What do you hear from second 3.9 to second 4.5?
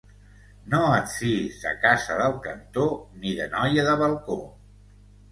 balcó.